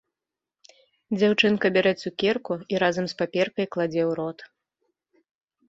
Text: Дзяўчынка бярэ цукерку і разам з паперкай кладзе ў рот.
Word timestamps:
Дзяўчынка 1.17 1.65
бярэ 1.75 1.91
цукерку 2.01 2.53
і 2.75 2.81
разам 2.85 3.05
з 3.13 3.17
паперкай 3.21 3.65
кладзе 3.77 4.01
ў 4.09 4.19
рот. 4.25 4.39